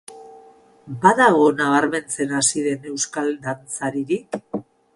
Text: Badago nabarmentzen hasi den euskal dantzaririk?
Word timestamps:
Badago 1.03 1.43
nabarmentzen 1.59 2.33
hasi 2.37 2.63
den 2.69 2.89
euskal 2.93 3.29
dantzaririk? 3.47 4.39